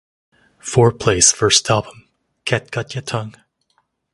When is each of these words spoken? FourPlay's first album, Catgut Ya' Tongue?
FourPlay's 0.59 1.31
first 1.31 1.69
album, 1.69 2.07
Catgut 2.43 2.95
Ya' 2.95 3.01
Tongue? 3.05 3.35